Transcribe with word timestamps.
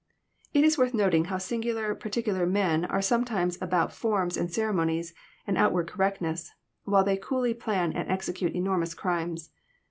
It 0.51 0.63
is 0.63 0.79
worth 0.79 0.95
noting 0.95 1.25
how 1.25 1.37
singular 1.37 1.93
particular 1.93 2.47
men 2.47 2.85
are 2.85 3.03
some 3.03 3.23
times 3.23 3.59
about 3.61 3.93
forms 3.93 4.35
and 4.35 4.51
ceremonies, 4.51 5.13
and 5.45 5.59
outward 5.59 5.85
correctness, 5.87 6.51
while 6.85 7.03
they 7.03 7.17
coolly 7.17 7.53
plan 7.53 7.93
and 7.93 8.09
execute 8.09 8.55
enormous 8.55 8.95
crimes. 8.95 9.51